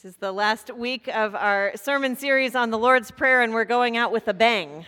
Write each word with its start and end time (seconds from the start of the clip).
This 0.00 0.12
is 0.12 0.16
the 0.20 0.30
last 0.30 0.72
week 0.72 1.08
of 1.08 1.34
our 1.34 1.72
sermon 1.74 2.14
series 2.14 2.54
on 2.54 2.70
the 2.70 2.78
Lord's 2.78 3.10
Prayer, 3.10 3.42
and 3.42 3.52
we're 3.52 3.64
going 3.64 3.96
out 3.96 4.12
with 4.12 4.28
a 4.28 4.32
bang. 4.32 4.86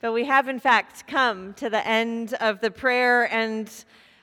But 0.00 0.12
we 0.12 0.26
have, 0.26 0.46
in 0.46 0.60
fact, 0.60 1.08
come 1.08 1.52
to 1.54 1.68
the 1.68 1.84
end 1.84 2.34
of 2.34 2.60
the 2.60 2.70
prayer. 2.70 3.24
And 3.32 3.68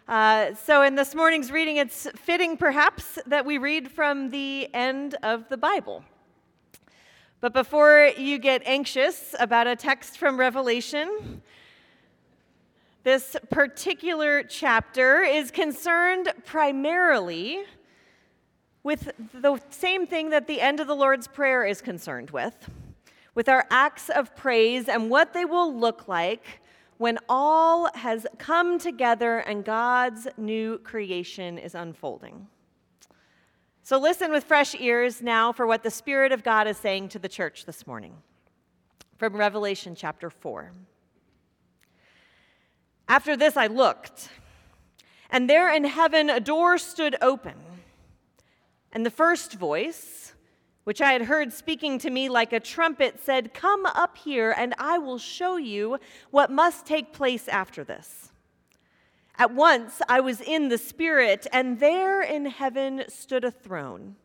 uh, 0.07 0.53
so, 0.53 0.83
in 0.83 0.95
this 0.95 1.15
morning's 1.15 1.51
reading, 1.51 1.75
it's 1.75 2.07
fitting 2.15 2.55
perhaps 2.55 3.19
that 3.25 3.45
we 3.45 3.57
read 3.57 3.91
from 3.91 4.29
the 4.29 4.73
end 4.73 5.17
of 5.21 5.49
the 5.49 5.57
Bible. 5.57 6.05
But 7.41 7.51
before 7.51 8.09
you 8.17 8.37
get 8.37 8.61
anxious 8.65 9.35
about 9.37 9.67
a 9.67 9.75
text 9.75 10.17
from 10.17 10.39
Revelation, 10.39 11.41
this 13.03 13.35
particular 13.51 14.43
chapter 14.43 15.23
is 15.23 15.51
concerned 15.51 16.31
primarily 16.45 17.65
with 18.83 19.11
the 19.33 19.59
same 19.69 20.05
thing 20.05 20.29
that 20.31 20.47
the 20.47 20.59
end 20.59 20.79
of 20.79 20.87
the 20.87 20.95
Lord's 20.95 21.27
Prayer 21.27 21.65
is 21.65 21.81
concerned 21.81 22.31
with, 22.31 22.69
with 23.33 23.47
our 23.47 23.65
acts 23.69 24.09
of 24.09 24.35
praise 24.35 24.89
and 24.89 25.09
what 25.09 25.33
they 25.33 25.45
will 25.45 25.73
look 25.73 26.07
like 26.07 26.61
when 26.97 27.17
all 27.27 27.89
has 27.95 28.27
come 28.37 28.77
together 28.77 29.39
and 29.39 29.65
God's 29.65 30.27
new 30.37 30.77
creation 30.79 31.57
is 31.57 31.75
unfolding. 31.75 32.47
So 33.81 33.97
listen 33.97 34.31
with 34.31 34.43
fresh 34.43 34.75
ears 34.75 35.21
now 35.21 35.51
for 35.51 35.65
what 35.67 35.83
the 35.83 35.91
Spirit 35.91 36.31
of 36.31 36.43
God 36.43 36.67
is 36.67 36.77
saying 36.77 37.09
to 37.09 37.19
the 37.19 37.27
church 37.27 37.65
this 37.65 37.85
morning 37.85 38.15
from 39.17 39.35
Revelation 39.35 39.95
chapter 39.95 40.29
4. 40.29 40.71
After 43.09 43.35
this, 43.35 43.57
I 43.57 43.67
looked, 43.67 44.29
and 45.29 45.49
there 45.49 45.73
in 45.73 45.83
heaven 45.83 46.29
a 46.29 46.39
door 46.39 46.77
stood 46.77 47.17
open. 47.21 47.55
And 48.93 49.05
the 49.05 49.11
first 49.11 49.55
voice, 49.55 50.33
which 50.83 51.01
I 51.01 51.11
had 51.11 51.23
heard 51.23 51.51
speaking 51.51 51.97
to 51.99 52.09
me 52.09 52.29
like 52.29 52.53
a 52.53 52.59
trumpet, 52.59 53.19
said, 53.19 53.53
Come 53.53 53.85
up 53.87 54.17
here, 54.17 54.53
and 54.55 54.75
I 54.77 54.99
will 54.99 55.17
show 55.17 55.57
you 55.57 55.97
what 56.31 56.51
must 56.51 56.85
take 56.85 57.11
place 57.11 57.47
after 57.47 57.83
this. 57.83 58.31
At 59.37 59.53
once 59.53 60.01
I 60.07 60.19
was 60.19 60.39
in 60.39 60.69
the 60.69 60.77
Spirit, 60.77 61.47
and 61.51 61.79
there 61.79 62.21
in 62.21 62.45
heaven 62.45 63.03
stood 63.09 63.43
a 63.43 63.51
throne 63.51 64.15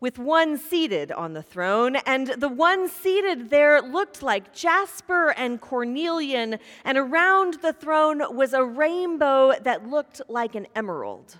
with 0.00 0.18
one 0.18 0.56
seated 0.56 1.12
on 1.12 1.34
the 1.34 1.42
throne, 1.42 1.96
and 2.06 2.28
the 2.28 2.48
one 2.48 2.88
seated 2.88 3.50
there 3.50 3.82
looked 3.82 4.22
like 4.22 4.54
jasper 4.54 5.32
and 5.36 5.60
cornelian, 5.60 6.58
and 6.84 6.98
around 6.98 7.58
the 7.60 7.72
throne 7.72 8.22
was 8.34 8.54
a 8.54 8.64
rainbow 8.64 9.52
that 9.62 9.86
looked 9.86 10.22
like 10.28 10.54
an 10.54 10.66
emerald. 10.74 11.36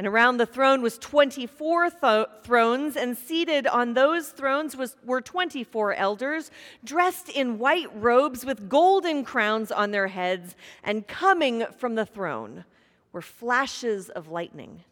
And 0.00 0.06
around 0.06 0.38
the 0.38 0.46
throne 0.46 0.80
was 0.80 0.96
24 0.96 1.90
th- 1.90 2.26
thrones, 2.42 2.96
and 2.96 3.18
seated 3.18 3.66
on 3.66 3.92
those 3.92 4.30
thrones 4.30 4.74
was, 4.74 4.96
were 5.04 5.20
24 5.20 5.92
elders, 5.92 6.50
dressed 6.82 7.28
in 7.28 7.58
white 7.58 7.88
robes 7.94 8.46
with 8.46 8.70
golden 8.70 9.24
crowns 9.24 9.70
on 9.70 9.90
their 9.90 10.06
heads, 10.06 10.56
and 10.82 11.06
coming 11.06 11.66
from 11.76 11.96
the 11.96 12.06
throne 12.06 12.64
were 13.12 13.20
flashes 13.20 14.08
of 14.08 14.28
lightning 14.28 14.84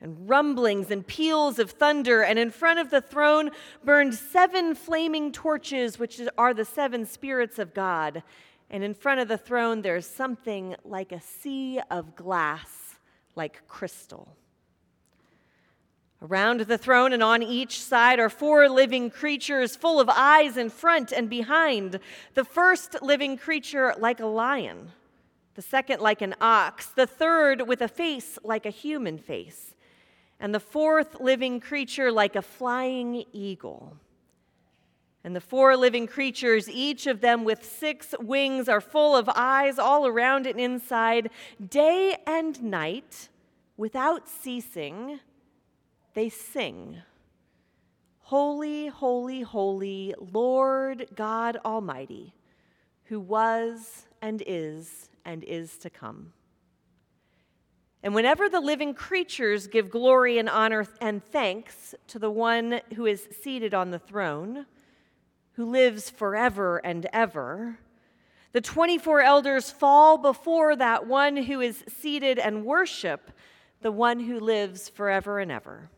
and 0.00 0.30
rumblings 0.30 0.90
and 0.90 1.06
peals 1.06 1.58
of 1.58 1.72
thunder, 1.72 2.22
and 2.22 2.38
in 2.38 2.50
front 2.50 2.78
of 2.78 2.88
the 2.88 3.02
throne 3.02 3.50
burned 3.84 4.14
seven 4.14 4.74
flaming 4.74 5.30
torches, 5.30 5.98
which 5.98 6.22
are 6.38 6.54
the 6.54 6.64
seven 6.64 7.04
spirits 7.04 7.58
of 7.58 7.74
God. 7.74 8.22
And 8.70 8.82
in 8.82 8.94
front 8.94 9.20
of 9.20 9.28
the 9.28 9.36
throne, 9.36 9.82
there's 9.82 10.06
something 10.06 10.74
like 10.86 11.12
a 11.12 11.20
sea 11.20 11.82
of 11.90 12.16
glass 12.16 12.87
like 13.38 13.66
crystal. 13.68 14.36
Around 16.20 16.62
the 16.62 16.76
throne 16.76 17.12
and 17.12 17.22
on 17.22 17.44
each 17.44 17.80
side 17.80 18.18
are 18.18 18.28
four 18.28 18.68
living 18.68 19.08
creatures 19.08 19.76
full 19.76 20.00
of 20.00 20.10
eyes 20.10 20.56
in 20.56 20.68
front 20.68 21.12
and 21.12 21.30
behind. 21.30 22.00
The 22.34 22.44
first 22.44 23.00
living 23.00 23.38
creature 23.38 23.94
like 23.96 24.18
a 24.18 24.26
lion, 24.26 24.90
the 25.54 25.62
second 25.62 26.00
like 26.00 26.20
an 26.20 26.34
ox, 26.40 26.88
the 26.88 27.06
third 27.06 27.68
with 27.68 27.80
a 27.80 27.88
face 27.88 28.36
like 28.42 28.66
a 28.66 28.70
human 28.70 29.16
face, 29.16 29.76
and 30.40 30.52
the 30.52 30.60
fourth 30.60 31.20
living 31.20 31.60
creature 31.60 32.10
like 32.10 32.34
a 32.34 32.42
flying 32.42 33.24
eagle. 33.32 33.96
And 35.28 35.36
the 35.36 35.42
four 35.42 35.76
living 35.76 36.06
creatures, 36.06 36.70
each 36.70 37.06
of 37.06 37.20
them 37.20 37.44
with 37.44 37.62
six 37.62 38.14
wings, 38.18 38.66
are 38.66 38.80
full 38.80 39.14
of 39.14 39.28
eyes 39.36 39.78
all 39.78 40.06
around 40.06 40.46
and 40.46 40.58
inside. 40.58 41.28
Day 41.68 42.16
and 42.26 42.62
night, 42.62 43.28
without 43.76 44.26
ceasing, 44.26 45.20
they 46.14 46.30
sing 46.30 47.02
Holy, 48.20 48.86
holy, 48.86 49.42
holy, 49.42 50.14
Lord 50.18 51.08
God 51.14 51.58
Almighty, 51.62 52.32
who 53.04 53.20
was 53.20 54.06
and 54.22 54.42
is 54.46 55.10
and 55.26 55.44
is 55.44 55.76
to 55.80 55.90
come. 55.90 56.32
And 58.02 58.14
whenever 58.14 58.48
the 58.48 58.60
living 58.60 58.94
creatures 58.94 59.66
give 59.66 59.90
glory 59.90 60.38
and 60.38 60.48
honor 60.48 60.86
and 61.02 61.22
thanks 61.22 61.94
to 62.06 62.18
the 62.18 62.30
one 62.30 62.80
who 62.94 63.04
is 63.04 63.28
seated 63.42 63.74
on 63.74 63.90
the 63.90 63.98
throne, 63.98 64.64
who 65.58 65.64
lives 65.64 66.08
forever 66.08 66.78
and 66.84 67.04
ever. 67.12 67.80
The 68.52 68.60
24 68.60 69.22
elders 69.22 69.72
fall 69.72 70.16
before 70.16 70.76
that 70.76 71.08
one 71.08 71.36
who 71.36 71.60
is 71.60 71.82
seated 71.88 72.38
and 72.38 72.64
worship 72.64 73.32
the 73.80 73.90
one 73.90 74.20
who 74.20 74.38
lives 74.38 74.88
forever 74.88 75.40
and 75.40 75.50
ever. 75.50 75.90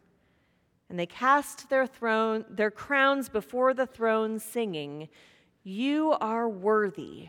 And 0.88 0.98
they 0.98 1.04
cast 1.04 1.68
their 1.68 1.86
throne 1.86 2.46
their 2.48 2.70
crowns 2.70 3.28
before 3.28 3.74
the 3.74 3.84
throne 3.84 4.38
singing, 4.38 5.10
"You 5.62 6.12
are 6.22 6.48
worthy, 6.48 7.28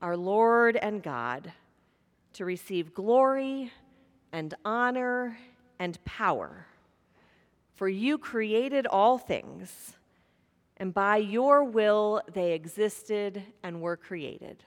our 0.00 0.16
Lord 0.16 0.74
and 0.74 1.02
God, 1.02 1.52
to 2.32 2.46
receive 2.46 2.94
glory 2.94 3.74
and 4.32 4.54
honor 4.64 5.38
and 5.78 6.02
power. 6.06 6.66
For 7.74 7.90
you 7.90 8.16
created 8.16 8.86
all 8.86 9.18
things." 9.18 9.97
And 10.78 10.94
by 10.94 11.16
your 11.16 11.64
will 11.64 12.22
they 12.32 12.52
existed 12.52 13.42
and 13.62 13.80
were 13.80 13.96
created. 13.96 14.64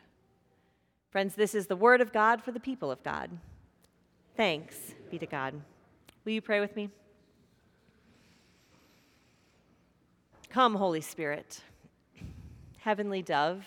Friends, 1.10 1.36
this 1.36 1.56
is 1.56 1.68
the 1.68 1.76
word 1.76 2.02
of 2.02 2.14
God 2.14 2.42
for 2.42 2.52
the 2.52 2.60
people 2.60 2.92
of 2.92 3.04
God. 3.04 3.30
Thanks 4.38 4.78
be 5.10 5.18
to 5.20 5.26
God. 5.26 5.54
Will 6.24 6.34
you 6.34 6.42
pray 6.42 6.60
with 6.60 6.76
me? 6.76 6.90
Come, 10.50 10.76
Holy 10.76 11.02
Spirit, 11.02 11.62
heavenly 12.80 13.22
dove, 13.22 13.66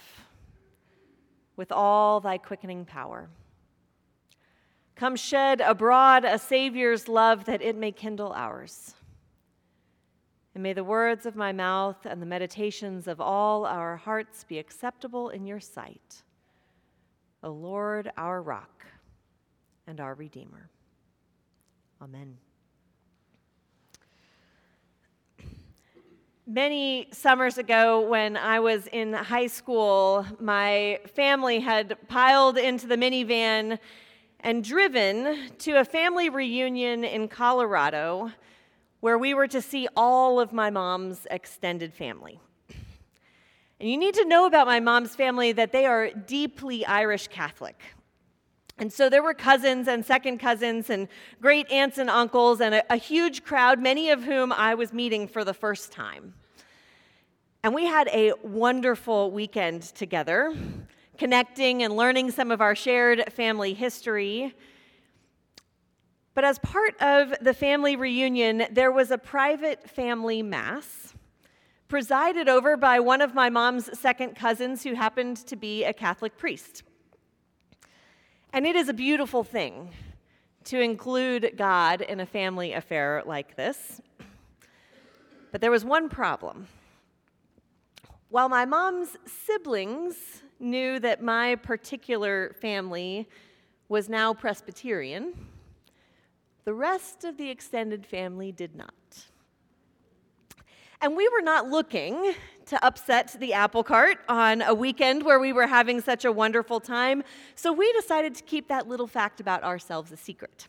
with 1.57 1.73
all 1.73 2.21
thy 2.21 2.37
quickening 2.37 2.85
power. 2.85 3.29
Come 4.97 5.17
shed 5.17 5.61
abroad 5.61 6.25
a 6.25 6.39
Savior's 6.39 7.09
love 7.09 7.47
that 7.47 7.63
it 7.63 7.77
may 7.77 7.91
kindle 7.91 8.33
ours. 8.33 8.95
And 10.55 10.63
may 10.63 10.73
the 10.73 10.85
words 10.85 11.27
of 11.27 11.35
my 11.35 11.53
mouth 11.53 12.07
and 12.07 12.23
the 12.23 12.27
meditations 12.27 13.09
of 13.09 13.21
all 13.21 13.67
our 13.67 13.97
hearts 13.97 14.45
be 14.45 14.59
acceptable 14.59 15.31
in 15.31 15.47
your 15.47 15.59
sight, 15.59 16.23
O 17.43 17.51
Lord, 17.51 18.13
our 18.17 18.41
rock 18.41 18.87
and 19.89 20.01
our 20.01 20.15
Redeemer. 20.15 20.71
Amen. 22.01 22.37
Many 26.47 27.09
summers 27.11 27.59
ago, 27.59 28.03
when 28.03 28.37
I 28.37 28.61
was 28.61 28.87
in 28.89 29.13
high 29.13 29.47
school, 29.47 30.27
my 30.39 31.01
family 31.15 31.59
had 31.59 31.97
piled 32.07 32.59
into 32.59 32.87
the 32.87 32.97
minivan 32.97 33.79
and 34.41 34.63
driven 34.63 35.51
to 35.61 35.81
a 35.81 35.85
family 35.85 36.29
reunion 36.29 37.03
in 37.03 37.29
Colorado 37.29 38.31
where 39.05 39.19
we 39.19 39.35
were 39.35 39.47
to 39.47 39.61
see 39.61 39.87
all 39.99 40.41
of 40.41 40.51
my 40.51 40.71
mom's 40.71 41.27
extended 41.31 41.93
family. 41.93 42.41
And 43.79 43.91
you 43.91 43.99
need 43.99 44.15
to 44.15 44.25
know 44.25 44.47
about 44.47 44.67
my 44.67 44.81
mom's 44.81 45.15
family 45.15 45.53
that 45.53 45.73
they 45.73 45.85
are 45.85 46.09
deeply 46.09 46.87
Irish 46.87 47.29
Catholic. 47.29 47.79
And 48.79 48.91
so 48.91 49.11
there 49.11 49.23
were 49.23 49.35
cousins 49.35 49.89
and 49.89 50.07
second 50.07 50.39
cousins 50.39 50.89
and 50.89 51.09
great 51.43 51.71
aunts 51.71 51.99
and 51.99 52.09
uncles 52.09 52.63
and 52.63 52.77
a, 52.77 52.95
a, 52.95 52.97
huge 52.97 53.45
crowd, 53.45 53.79
many 53.79 54.09
of 54.09 54.25
whom 54.25 54.55
I 54.55 54.75
was 54.75 54.95
meeting 54.95 55.29
for 55.29 55.45
the 55.45 55.53
first 55.53 55.93
time. 55.93 56.33
And 57.63 57.75
we 57.75 57.85
had 57.85 58.09
a 58.09 58.33
wonderful 58.43 59.31
weekend 59.31 59.83
together, 59.83 60.57
connecting 61.19 61.83
and 61.83 61.95
learning 61.95 62.31
some 62.31 62.51
of 62.51 62.63
our 62.63 62.75
shared 62.75 63.31
family 63.35 63.75
history 63.75 64.55
but 66.35 66.45
as 66.45 66.59
part 66.59 67.01
of 67.01 67.33
the 67.41 67.55
family 67.55 67.97
reunion, 67.97 68.67
there 68.71 68.91
was 68.91 69.11
a 69.11 69.19
private 69.19 69.89
family 69.89 70.43
mass 70.43 71.15
presided 71.87 72.49
over 72.49 72.77
by 72.77 72.99
one 72.99 73.21
of 73.21 73.35
my 73.35 73.49
mom's 73.49 73.97
second 73.99 74.35
cousins 74.35 74.83
who 74.83 74.95
happened 74.95 75.37
to 75.37 75.55
be 75.55 75.85
a 75.85 75.93
Catholic 75.93 76.37
priest. 76.37 76.83
And 78.53 78.67
it 78.67 78.75
is 78.75 78.89
a 78.89 78.95
beautiful 78.95 79.45
thing 79.45 79.91
to 80.65 80.81
include 80.81 81.55
God 81.57 82.01
in 82.01 82.21
a 82.21 82.27
family 82.27 82.73
affair 82.73 83.23
like 83.27 83.55
this. 83.55 84.01
But 85.53 85.61
there 85.61 85.71
was 85.71 85.85
one 85.85 86.09
problem. 86.09 86.67
While 88.29 88.49
my 88.49 88.65
mom's 88.65 89.17
siblings 89.27 90.43
knew 90.59 90.99
that 90.99 91.23
my 91.23 91.55
particular 91.57 92.57
family 92.61 93.29
was 93.89 94.09
now 94.09 94.35
Presbyterian, 94.35 95.35
the 96.65 96.75
rest 96.75 97.25
of 97.25 97.37
the 97.37 97.51
extended 97.51 98.07
family 98.07 98.51
did 98.51 98.75
not. 98.75 99.27
And 101.01 101.17
we 101.17 101.29
were 101.29 101.43
not 101.43 101.69
looking 101.69 102.35
to 102.67 102.85
upset 102.85 103.37
the 103.39 103.53
apple 103.53 103.85
cart 103.85 104.19
on 104.29 104.63
a 104.63 104.73
weekend 104.73 105.23
where 105.23 105.39
we 105.39 105.53
were 105.53 105.67
having 105.67 106.01
such 106.01 106.25
a 106.25 106.33
wonderful 106.33 106.81
time, 106.81 107.23
so 107.55 107.73
we 107.73 107.93
decided 107.93 108.35
to 108.37 108.43
keep 108.45 108.69
that 108.69 108.89
little 108.89 109.07
fact 109.07 109.39
about 109.41 109.63
ourselves 109.63 110.13
a 110.13 110.17
secret. 110.17 110.67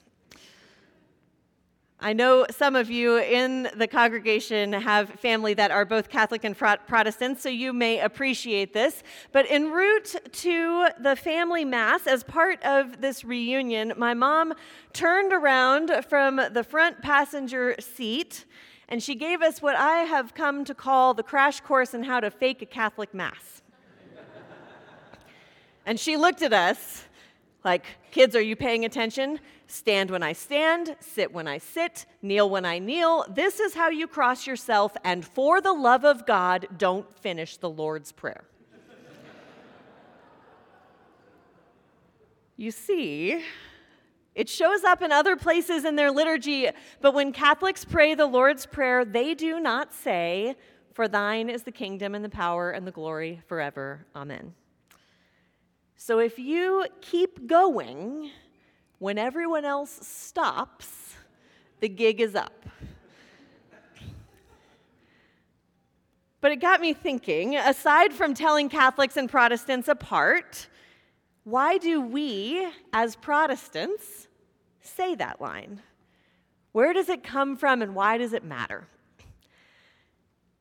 I 1.99 2.13
know 2.13 2.45
some 2.51 2.75
of 2.75 2.91
you 2.91 3.17
in 3.17 3.69
the 3.75 3.87
congregation 3.87 4.73
have 4.73 5.09
family 5.11 5.53
that 5.53 5.71
are 5.71 5.85
both 5.85 6.09
Catholic 6.09 6.43
and 6.43 6.55
Protestant, 6.57 7.39
so 7.39 7.47
you 7.47 7.71
may 7.71 7.99
appreciate 7.99 8.73
this. 8.73 9.01
But 9.31 9.45
en 9.49 9.71
route 9.71 10.15
to 10.31 10.89
the 10.99 11.15
family 11.15 11.63
mass, 11.63 12.05
as 12.05 12.23
part 12.23 12.61
of 12.63 12.99
this 12.99 13.23
reunion, 13.23 13.93
my 13.97 14.13
mom 14.13 14.53
turned 14.91 15.31
around 15.31 15.91
from 16.07 16.41
the 16.51 16.63
front 16.63 17.01
passenger 17.01 17.75
seat 17.79 18.45
and 18.87 19.01
she 19.01 19.15
gave 19.15 19.41
us 19.41 19.61
what 19.61 19.75
I 19.75 19.99
have 20.03 20.35
come 20.35 20.63
to 20.65 20.75
call 20.75 21.13
the 21.13 21.23
crash 21.23 21.59
course 21.61 21.93
in 21.93 22.03
how 22.03 22.19
to 22.19 22.29
fake 22.29 22.61
a 22.61 22.65
Catholic 22.65 23.13
Mass. 23.13 23.63
and 25.85 25.99
she 25.99 26.17
looked 26.17 26.41
at 26.41 26.53
us 26.53 27.05
like, 27.65 27.85
kids, 28.11 28.35
are 28.35 28.41
you 28.41 28.55
paying 28.55 28.85
attention? 28.85 29.39
Stand 29.67 30.11
when 30.11 30.21
I 30.21 30.33
stand, 30.33 30.95
sit 30.99 31.33
when 31.33 31.47
I 31.47 31.57
sit, 31.57 32.05
kneel 32.21 32.47
when 32.49 32.63
I 32.63 32.77
kneel. 32.77 33.25
This 33.27 33.59
is 33.59 33.73
how 33.73 33.89
you 33.89 34.07
cross 34.07 34.45
yourself, 34.45 34.95
and 35.03 35.25
for 35.25 35.59
the 35.59 35.73
love 35.73 36.05
of 36.05 36.27
God, 36.27 36.67
don't 36.77 37.11
finish 37.19 37.57
the 37.57 37.69
Lord's 37.69 38.11
Prayer. 38.11 38.45
you 42.55 42.69
see, 42.69 43.43
it 44.35 44.47
shows 44.47 44.83
up 44.83 45.01
in 45.01 45.11
other 45.11 45.35
places 45.35 45.83
in 45.83 45.95
their 45.95 46.11
liturgy, 46.11 46.69
but 47.01 47.15
when 47.15 47.31
Catholics 47.31 47.83
pray 47.83 48.13
the 48.13 48.27
Lord's 48.27 48.67
Prayer, 48.67 49.03
they 49.03 49.33
do 49.33 49.59
not 49.59 49.91
say, 49.91 50.55
For 50.93 51.07
thine 51.07 51.49
is 51.49 51.63
the 51.63 51.71
kingdom 51.71 52.13
and 52.13 52.23
the 52.23 52.29
power 52.29 52.69
and 52.69 52.85
the 52.85 52.91
glory 52.91 53.41
forever. 53.47 54.05
Amen. 54.15 54.53
So 55.95 56.19
if 56.19 56.37
you 56.37 56.85
keep 57.01 57.47
going 57.47 58.29
when 58.99 59.17
everyone 59.17 59.65
else 59.65 59.91
stops, 60.05 61.15
the 61.79 61.89
gig 61.89 62.21
is 62.21 62.35
up. 62.35 62.65
But 66.41 66.51
it 66.51 66.57
got 66.57 66.79
me 66.79 66.93
thinking 66.93 67.55
aside 67.55 68.13
from 68.13 68.35
telling 68.35 68.69
Catholics 68.69 69.17
and 69.17 69.27
Protestants 69.29 69.87
apart, 69.87 70.67
why 71.43 71.77
do 71.79 72.01
we, 72.01 72.67
as 72.93 73.15
Protestants, 73.15 74.27
say 74.81 75.15
that 75.15 75.41
line? 75.41 75.81
Where 76.71 76.93
does 76.93 77.09
it 77.09 77.23
come 77.23 77.55
from 77.55 77.81
and 77.81 77.95
why 77.95 78.17
does 78.17 78.33
it 78.33 78.43
matter? 78.43 78.87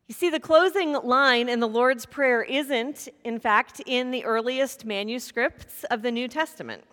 You 0.07 0.15
see, 0.15 0.29
the 0.29 0.39
closing 0.39 0.93
line 0.93 1.49
in 1.49 1.61
the 1.61 1.69
Lord's 1.69 2.05
Prayer 2.05 2.43
isn't, 2.43 3.09
in 3.25 3.41
fact, 3.41 3.81
in 3.87 4.11
the 4.11 4.23
earliest 4.27 4.85
manuscripts 4.85 5.83
of 5.85 6.03
the 6.03 6.11
New 6.11 6.29
Testament. 6.29 6.85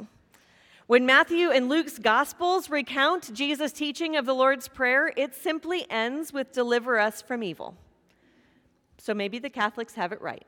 When 0.88 1.06
Matthew 1.06 1.52
and 1.52 1.68
Luke's 1.68 2.00
Gospels 2.00 2.69
recount 2.69 3.34
Jesus' 3.34 3.74
teaching 3.74 4.16
of 4.16 4.25
the 4.25 4.34
Lord's 4.34 4.69
Prayer, 4.69 5.12
it 5.18 5.36
simply 5.36 5.86
ends 5.90 6.31
with 6.31 6.54
deliver 6.54 7.00
us 7.00 7.22
from 7.22 7.44
evil. 7.44 7.75
So 8.98 9.13
maybe 9.13 9.40
the 9.40 9.50
Catholics 9.50 9.96
have 9.96 10.13
it 10.13 10.22
right. 10.22 10.48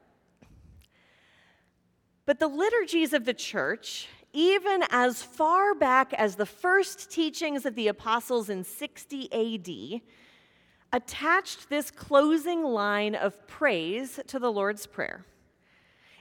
But 2.25 2.39
the 2.39 2.48
liturgies 2.48 3.12
of 3.12 3.25
the 3.25 3.33
church, 3.33 4.07
even 4.31 4.86
as 4.89 5.21
far 5.21 5.75
back 5.75 6.13
as 6.13 6.38
the 6.38 6.45
first 6.45 7.12
teachings 7.12 7.65
of 7.65 7.75
the 7.75 7.89
apostles 7.89 8.50
in 8.50 8.63
60 8.63 9.33
AD, 9.33 10.01
attached 10.94 11.69
this 11.69 11.92
closing 11.92 12.63
line 12.63 13.16
of 13.16 13.45
praise 13.48 14.19
to 14.28 14.40
the 14.40 14.51
Lord's 14.51 14.88
Prayer. 14.88 15.25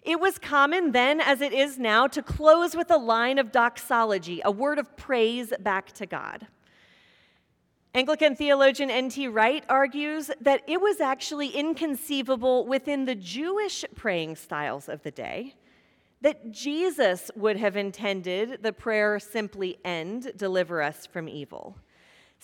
It 0.02 0.18
was 0.18 0.38
common 0.38 0.90
then, 0.90 1.20
as 1.20 1.40
it 1.40 1.52
is 1.52 1.78
now, 1.78 2.08
to 2.08 2.22
close 2.22 2.74
with 2.74 2.90
a 2.90 2.96
line 2.96 3.38
of 3.38 3.52
doxology, 3.52 4.40
a 4.44 4.50
word 4.50 4.80
of 4.80 4.96
praise 4.96 5.52
back 5.60 5.92
to 5.92 6.06
God. 6.06 6.48
Anglican 7.94 8.34
theologian 8.34 8.90
N.T. 8.90 9.28
Wright 9.28 9.64
argues 9.68 10.30
that 10.40 10.62
it 10.66 10.80
was 10.80 11.00
actually 11.00 11.48
inconceivable 11.48 12.66
within 12.66 13.04
the 13.04 13.14
Jewish 13.14 13.84
praying 13.94 14.36
styles 14.36 14.88
of 14.88 15.02
the 15.02 15.10
day 15.10 15.54
that 16.22 16.52
Jesus 16.52 17.30
would 17.36 17.56
have 17.56 17.76
intended 17.76 18.62
the 18.62 18.72
prayer 18.72 19.18
simply 19.18 19.78
end, 19.84 20.32
deliver 20.36 20.80
us 20.80 21.04
from 21.04 21.28
evil. 21.28 21.76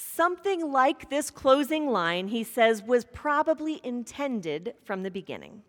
Something 0.01 0.71
like 0.71 1.11
this 1.11 1.29
closing 1.29 1.89
line, 1.89 2.29
he 2.29 2.45
says, 2.45 2.85
was 2.85 3.05
probably 3.05 3.81
intended 3.83 4.75
from 4.85 5.03
the 5.03 5.11
beginning. 5.11 5.63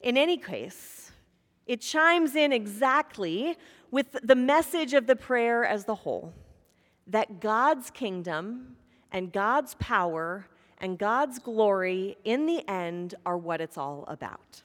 In 0.00 0.16
any 0.16 0.36
case, 0.36 1.12
it 1.68 1.80
chimes 1.82 2.34
in 2.34 2.52
exactly 2.52 3.56
with 3.92 4.16
the 4.24 4.34
message 4.34 4.92
of 4.92 5.06
the 5.06 5.14
prayer 5.14 5.64
as 5.64 5.84
the 5.84 5.94
whole 5.94 6.34
that 7.06 7.38
God's 7.40 7.90
kingdom 7.90 8.74
and 9.12 9.32
God's 9.32 9.76
power 9.76 10.48
and 10.78 10.98
God's 10.98 11.38
glory 11.38 12.16
in 12.24 12.46
the 12.46 12.68
end 12.68 13.14
are 13.24 13.38
what 13.38 13.60
it's 13.60 13.78
all 13.78 14.04
about. 14.08 14.64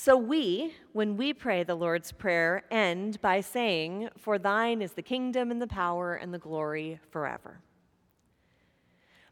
So 0.00 0.16
we, 0.16 0.74
when 0.92 1.16
we 1.16 1.34
pray 1.34 1.64
the 1.64 1.74
Lord's 1.74 2.12
Prayer, 2.12 2.62
end 2.70 3.20
by 3.20 3.40
saying, 3.40 4.10
For 4.16 4.38
thine 4.38 4.80
is 4.80 4.92
the 4.92 5.02
kingdom 5.02 5.50
and 5.50 5.60
the 5.60 5.66
power 5.66 6.14
and 6.14 6.32
the 6.32 6.38
glory 6.38 7.00
forever. 7.10 7.58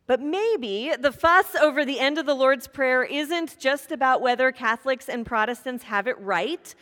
But 0.08 0.20
maybe 0.20 0.92
the 0.98 1.12
fuss 1.12 1.54
over 1.54 1.84
the 1.84 2.00
end 2.00 2.18
of 2.18 2.26
the 2.26 2.34
Lord's 2.34 2.66
Prayer 2.66 3.04
isn't 3.04 3.60
just 3.60 3.92
about 3.92 4.20
whether 4.20 4.50
Catholics 4.50 5.08
and 5.08 5.24
Protestants 5.24 5.84
have 5.84 6.08
it 6.08 6.18
right, 6.18 6.74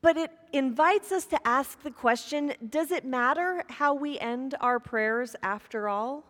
but 0.00 0.16
it 0.16 0.30
invites 0.52 1.10
us 1.10 1.26
to 1.26 1.48
ask 1.48 1.82
the 1.82 1.90
question 1.90 2.52
does 2.70 2.92
it 2.92 3.04
matter 3.04 3.64
how 3.70 3.92
we 3.92 4.20
end 4.20 4.54
our 4.60 4.78
prayers 4.78 5.34
after 5.42 5.88
all? 5.88 6.22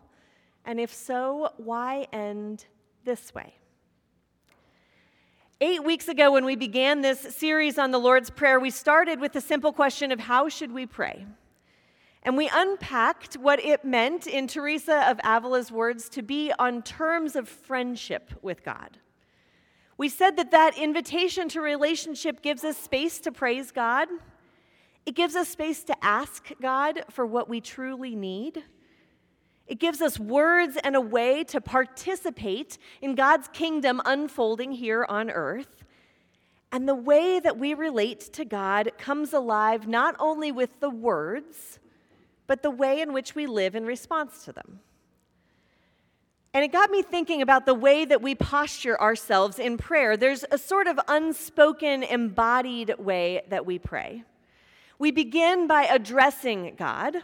And 0.65 0.79
if 0.79 0.91
so, 0.91 1.53
why 1.57 2.07
end 2.11 2.65
this 3.03 3.35
way? 3.35 3.53
Eight 5.61 5.85
weeks 5.85 6.09
ago, 6.09 6.33
when 6.33 6.43
we 6.43 6.57
began 6.57 6.99
this 6.99 7.21
series 7.33 7.79
on 7.79 7.91
the 7.91 7.97
Lord's 7.97 8.29
Prayer, 8.29 8.59
we 8.59 8.69
started 8.69 9.21
with 9.21 9.31
the 9.31 9.39
simple 9.39 9.71
question 9.71 10.11
of 10.11 10.19
how 10.19 10.49
should 10.49 10.73
we 10.73 10.85
pray? 10.85 11.25
And 12.23 12.35
we 12.35 12.49
unpacked 12.53 13.35
what 13.35 13.63
it 13.63 13.85
meant, 13.85 14.27
in 14.27 14.47
Teresa 14.47 15.09
of 15.09 15.17
Avila's 15.23 15.71
words, 15.71 16.09
to 16.09 16.21
be 16.21 16.51
on 16.59 16.81
terms 16.81 17.37
of 17.37 17.47
friendship 17.47 18.33
with 18.41 18.65
God. 18.65 18.97
We 19.97 20.09
said 20.09 20.35
that 20.35 20.51
that 20.51 20.77
invitation 20.77 21.47
to 21.49 21.61
relationship 21.61 22.41
gives 22.41 22.65
us 22.65 22.75
space 22.75 23.19
to 23.19 23.31
praise 23.31 23.71
God. 23.71 24.09
It 25.05 25.15
gives 25.15 25.37
us 25.37 25.47
space 25.47 25.85
to 25.85 25.95
ask 26.03 26.51
God 26.61 27.05
for 27.09 27.25
what 27.25 27.47
we 27.47 27.61
truly 27.61 28.13
need. 28.13 28.61
It 29.67 29.79
gives 29.79 30.01
us 30.01 30.19
words 30.19 30.77
and 30.83 30.95
a 30.95 31.01
way 31.01 31.43
to 31.45 31.59
participate 31.59 32.77
in 33.01 33.15
God's 33.15 33.47
kingdom 33.47 34.01
unfolding 34.05 34.73
here 34.73 35.05
on 35.09 35.31
earth. 35.31 35.83
And 36.71 36.87
the 36.87 36.95
way 36.95 37.39
that 37.39 37.57
we 37.57 37.73
relate 37.73 38.19
to 38.33 38.45
God 38.45 38.91
comes 38.97 39.33
alive 39.33 39.87
not 39.87 40.15
only 40.19 40.51
with 40.51 40.79
the 40.81 40.89
words, 40.89 41.79
but 42.47 42.61
the 42.61 42.69
way 42.69 43.01
in 43.01 43.13
which 43.13 43.33
we 43.33 43.47
live 43.47 43.75
in 43.75 43.85
response 43.85 44.43
to 44.45 44.51
them. 44.51 44.81
And 46.53 46.63
it 46.63 46.71
got 46.71 46.89
me 46.89 47.01
thinking 47.01 47.41
about 47.41 47.65
the 47.65 47.73
way 47.73 48.05
that 48.05 48.21
we 48.21 48.33
posture 48.35 48.99
ourselves 49.01 49.59
in 49.59 49.77
prayer. 49.77 50.15
There's 50.15 50.45
a 50.51 50.57
sort 50.57 50.87
of 50.87 50.99
unspoken, 51.07 52.03
embodied 52.03 52.95
way 52.97 53.41
that 53.49 53.65
we 53.65 53.77
pray. 53.77 54.23
We 54.97 55.11
begin 55.11 55.67
by 55.67 55.83
addressing 55.83 56.75
God 56.77 57.17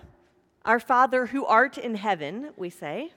our 0.65 0.79
Father 0.79 1.27
who 1.27 1.45
art 1.45 1.77
in 1.77 1.95
heaven, 1.95 2.51
we 2.57 2.69
say. 2.69 3.13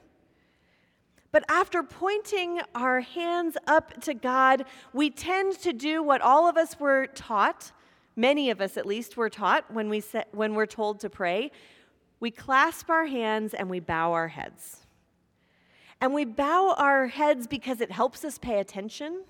But 1.31 1.43
after 1.49 1.83
pointing 1.83 2.61
our 2.73 3.01
hands 3.01 3.57
up 3.67 4.01
to 4.03 4.13
God, 4.13 4.65
we 4.93 5.09
tend 5.09 5.59
to 5.59 5.73
do 5.73 6.01
what 6.01 6.21
all 6.21 6.47
of 6.47 6.55
us 6.55 6.79
were 6.79 7.07
taught, 7.07 7.71
many 8.15 8.49
of 8.49 8.61
us 8.61 8.77
at 8.77 8.85
least 8.85 9.17
were 9.17 9.29
taught 9.29 9.69
when, 9.69 9.89
we 9.89 10.01
when 10.31 10.55
we're 10.55 10.65
told 10.65 11.01
to 11.01 11.09
pray. 11.09 11.51
We 12.21 12.31
clasp 12.31 12.89
our 12.89 13.05
hands 13.05 13.53
and 13.53 13.69
we 13.69 13.81
bow 13.81 14.13
our 14.13 14.29
heads. 14.29 14.85
And 15.99 16.13
we 16.13 16.23
bow 16.23 16.73
our 16.77 17.07
heads 17.07 17.47
because 17.47 17.81
it 17.81 17.91
helps 17.91 18.23
us 18.23 18.37
pay 18.37 18.59
attention. 18.59 19.23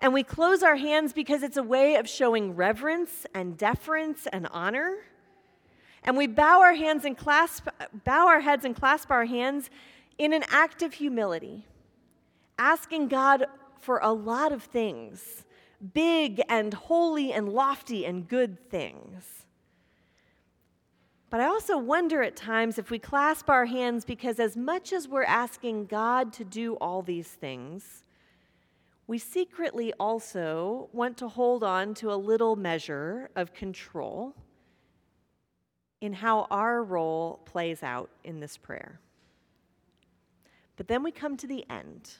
And 0.00 0.12
we 0.12 0.22
close 0.22 0.62
our 0.62 0.76
hands 0.76 1.12
because 1.12 1.42
it's 1.42 1.56
a 1.56 1.62
way 1.62 1.96
of 1.96 2.08
showing 2.08 2.56
reverence 2.56 3.26
and 3.34 3.56
deference 3.56 4.26
and 4.32 4.48
honor. 4.50 4.96
And 6.02 6.16
we 6.16 6.26
bow 6.26 6.60
our 6.60 6.74
hands 6.74 7.04
and 7.04 7.16
clasp, 7.16 7.68
bow 8.04 8.26
our 8.26 8.40
heads 8.40 8.64
and 8.64 8.74
clasp 8.74 9.10
our 9.10 9.26
hands 9.26 9.70
in 10.18 10.32
an 10.32 10.44
act 10.50 10.82
of 10.82 10.94
humility, 10.94 11.66
asking 12.58 13.08
God 13.08 13.46
for 13.80 13.98
a 14.02 14.12
lot 14.12 14.52
of 14.52 14.62
things 14.62 15.44
big 15.94 16.42
and 16.48 16.74
holy 16.74 17.32
and 17.32 17.48
lofty 17.48 18.04
and 18.04 18.28
good 18.28 18.68
things. 18.68 19.46
But 21.30 21.40
I 21.40 21.46
also 21.46 21.78
wonder 21.78 22.22
at 22.22 22.36
times 22.36 22.76
if 22.76 22.90
we 22.90 22.98
clasp 22.98 23.48
our 23.48 23.64
hands 23.64 24.04
because, 24.04 24.40
as 24.40 24.56
much 24.56 24.92
as 24.92 25.08
we're 25.08 25.22
asking 25.24 25.86
God 25.86 26.32
to 26.34 26.44
do 26.44 26.74
all 26.74 27.02
these 27.02 27.28
things, 27.28 28.02
we 29.06 29.16
secretly 29.16 29.92
also 29.98 30.88
want 30.92 31.16
to 31.18 31.28
hold 31.28 31.62
on 31.62 31.94
to 31.94 32.12
a 32.12 32.14
little 32.14 32.56
measure 32.56 33.30
of 33.36 33.54
control 33.54 34.34
in 36.00 36.12
how 36.12 36.46
our 36.50 36.82
role 36.82 37.40
plays 37.44 37.82
out 37.82 38.10
in 38.24 38.40
this 38.40 38.56
prayer. 38.56 39.00
But 40.76 40.88
then 40.88 41.02
we 41.02 41.10
come 41.12 41.36
to 41.36 41.46
the 41.46 41.64
end. 41.68 42.10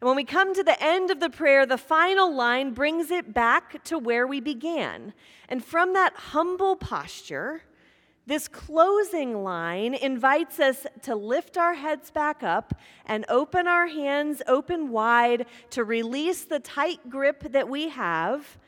And 0.00 0.08
when 0.08 0.16
we 0.16 0.24
come 0.24 0.54
to 0.54 0.62
the 0.62 0.82
end 0.82 1.10
of 1.10 1.20
the 1.20 1.30
prayer, 1.30 1.66
the 1.66 1.78
final 1.78 2.34
line 2.34 2.72
brings 2.72 3.10
it 3.10 3.32
back 3.32 3.84
to 3.84 3.98
where 3.98 4.26
we 4.26 4.40
began. 4.40 5.12
And 5.48 5.64
from 5.64 5.92
that 5.92 6.14
humble 6.14 6.76
posture, 6.76 7.62
this 8.26 8.48
closing 8.48 9.42
line 9.42 9.92
invites 9.92 10.58
us 10.58 10.86
to 11.02 11.14
lift 11.14 11.58
our 11.58 11.74
heads 11.74 12.10
back 12.10 12.42
up 12.42 12.74
and 13.04 13.26
open 13.28 13.68
our 13.68 13.86
hands 13.86 14.40
open 14.46 14.90
wide 14.90 15.44
to 15.70 15.84
release 15.84 16.44
the 16.44 16.60
tight 16.60 17.10
grip 17.10 17.52
that 17.52 17.68
we 17.68 17.90
have 17.90 18.58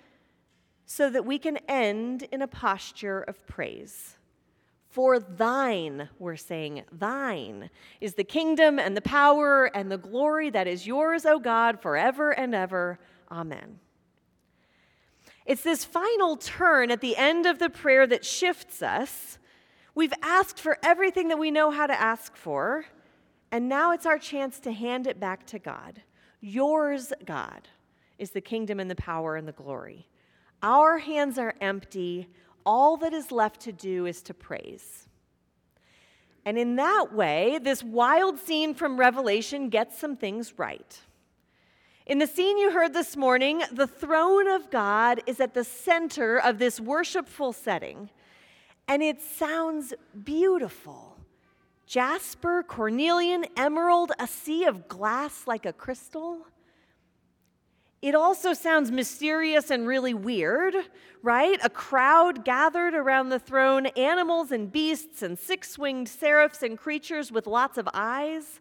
so 0.84 1.08
that 1.08 1.24
we 1.24 1.38
can 1.38 1.56
end 1.68 2.24
in 2.30 2.42
a 2.42 2.46
posture 2.46 3.22
of 3.22 3.46
praise. 3.46 4.15
For 4.96 5.18
thine, 5.18 6.08
we're 6.18 6.36
saying, 6.36 6.84
thine 6.90 7.68
is 8.00 8.14
the 8.14 8.24
kingdom 8.24 8.78
and 8.78 8.96
the 8.96 9.02
power 9.02 9.66
and 9.76 9.92
the 9.92 9.98
glory 9.98 10.48
that 10.48 10.66
is 10.66 10.86
yours, 10.86 11.26
O 11.26 11.38
God, 11.38 11.82
forever 11.82 12.30
and 12.30 12.54
ever. 12.54 12.98
Amen. 13.30 13.78
It's 15.44 15.62
this 15.62 15.84
final 15.84 16.38
turn 16.38 16.90
at 16.90 17.02
the 17.02 17.14
end 17.14 17.44
of 17.44 17.58
the 17.58 17.68
prayer 17.68 18.06
that 18.06 18.24
shifts 18.24 18.80
us. 18.80 19.36
We've 19.94 20.14
asked 20.22 20.58
for 20.58 20.78
everything 20.82 21.28
that 21.28 21.38
we 21.38 21.50
know 21.50 21.70
how 21.70 21.86
to 21.86 22.00
ask 22.00 22.34
for, 22.34 22.86
and 23.52 23.68
now 23.68 23.92
it's 23.92 24.06
our 24.06 24.18
chance 24.18 24.58
to 24.60 24.72
hand 24.72 25.06
it 25.06 25.20
back 25.20 25.44
to 25.48 25.58
God. 25.58 26.00
Yours, 26.40 27.12
God, 27.26 27.68
is 28.18 28.30
the 28.30 28.40
kingdom 28.40 28.80
and 28.80 28.90
the 28.90 28.96
power 28.96 29.36
and 29.36 29.46
the 29.46 29.52
glory. 29.52 30.08
Our 30.62 30.96
hands 30.96 31.36
are 31.36 31.54
empty 31.60 32.30
all 32.66 32.98
that 32.98 33.14
is 33.14 33.32
left 33.32 33.60
to 33.62 33.72
do 33.72 34.04
is 34.04 34.20
to 34.22 34.34
praise. 34.34 35.08
And 36.44 36.58
in 36.58 36.76
that 36.76 37.12
way, 37.12 37.58
this 37.62 37.82
wild 37.82 38.38
scene 38.38 38.74
from 38.74 38.98
Revelation 38.98 39.68
gets 39.68 39.98
some 39.98 40.16
things 40.16 40.58
right. 40.58 41.00
In 42.06 42.18
the 42.18 42.26
scene 42.26 42.58
you 42.58 42.70
heard 42.70 42.92
this 42.92 43.16
morning, 43.16 43.62
the 43.72 43.86
throne 43.86 44.46
of 44.46 44.70
God 44.70 45.22
is 45.26 45.40
at 45.40 45.54
the 45.54 45.64
center 45.64 46.38
of 46.38 46.58
this 46.58 46.78
worshipful 46.78 47.52
setting, 47.52 48.10
and 48.86 49.02
it 49.02 49.20
sounds 49.20 49.92
beautiful. 50.22 51.16
Jasper, 51.86 52.62
cornelian, 52.62 53.46
emerald, 53.56 54.12
a 54.20 54.26
sea 54.28 54.64
of 54.64 54.86
glass 54.86 55.48
like 55.48 55.66
a 55.66 55.72
crystal. 55.72 56.46
It 58.02 58.14
also 58.14 58.52
sounds 58.52 58.90
mysterious 58.90 59.70
and 59.70 59.86
really 59.86 60.14
weird, 60.14 60.74
right? 61.22 61.58
A 61.64 61.70
crowd 61.70 62.44
gathered 62.44 62.94
around 62.94 63.30
the 63.30 63.38
throne, 63.38 63.86
animals 63.86 64.52
and 64.52 64.70
beasts 64.70 65.22
and 65.22 65.38
six 65.38 65.78
winged 65.78 66.08
seraphs 66.08 66.62
and 66.62 66.78
creatures 66.78 67.32
with 67.32 67.46
lots 67.46 67.78
of 67.78 67.88
eyes. 67.94 68.60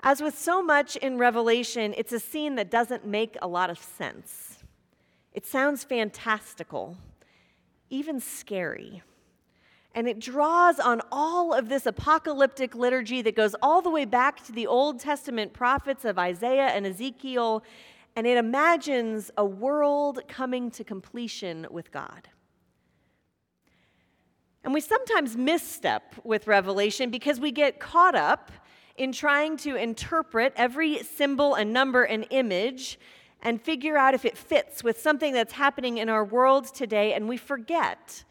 As 0.00 0.22
with 0.22 0.38
so 0.38 0.62
much 0.62 0.96
in 0.96 1.18
Revelation, 1.18 1.92
it's 1.96 2.12
a 2.12 2.20
scene 2.20 2.54
that 2.54 2.70
doesn't 2.70 3.04
make 3.04 3.36
a 3.42 3.48
lot 3.48 3.68
of 3.68 3.78
sense. 3.78 4.58
It 5.32 5.44
sounds 5.44 5.82
fantastical, 5.82 6.96
even 7.90 8.20
scary. 8.20 9.02
And 9.94 10.06
it 10.06 10.20
draws 10.20 10.78
on 10.78 11.00
all 11.10 11.52
of 11.52 11.68
this 11.68 11.86
apocalyptic 11.86 12.74
liturgy 12.74 13.22
that 13.22 13.34
goes 13.34 13.54
all 13.62 13.82
the 13.82 13.90
way 13.90 14.04
back 14.04 14.44
to 14.46 14.52
the 14.52 14.66
Old 14.66 15.00
Testament 15.00 15.52
prophets 15.52 16.04
of 16.04 16.18
Isaiah 16.18 16.68
and 16.68 16.86
Ezekiel, 16.86 17.64
and 18.14 18.26
it 18.26 18.36
imagines 18.36 19.30
a 19.36 19.44
world 19.44 20.20
coming 20.28 20.70
to 20.72 20.84
completion 20.84 21.66
with 21.70 21.90
God. 21.90 22.28
And 24.62 24.74
we 24.74 24.80
sometimes 24.80 25.36
misstep 25.36 26.14
with 26.24 26.46
Revelation 26.46 27.10
because 27.10 27.40
we 27.40 27.50
get 27.50 27.80
caught 27.80 28.14
up 28.14 28.52
in 28.96 29.12
trying 29.12 29.56
to 29.58 29.76
interpret 29.76 30.52
every 30.56 31.02
symbol 31.02 31.54
and 31.54 31.72
number 31.72 32.02
and 32.02 32.26
image 32.30 32.98
and 33.42 33.62
figure 33.62 33.96
out 33.96 34.14
if 34.14 34.24
it 34.24 34.36
fits 34.36 34.82
with 34.82 35.00
something 35.00 35.32
that's 35.32 35.52
happening 35.52 35.98
in 35.98 36.08
our 36.08 36.24
world 36.24 36.74
today, 36.74 37.14
and 37.14 37.28
we 37.28 37.36
forget 37.36 38.24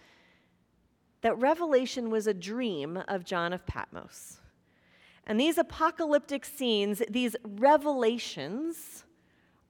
that 1.21 1.37
Revelation 1.37 2.09
was 2.09 2.27
a 2.27 2.33
dream 2.33 3.01
of 3.07 3.25
John 3.25 3.53
of 3.53 3.65
Patmos. 3.65 4.39
And 5.25 5.39
these 5.39 5.57
apocalyptic 5.57 6.45
scenes, 6.45 7.01
these 7.09 7.35
revelations, 7.43 9.03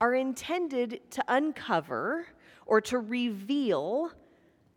are 0.00 0.14
intended 0.14 1.00
to 1.10 1.24
uncover 1.26 2.26
or 2.66 2.80
to 2.82 2.98
reveal 2.98 4.12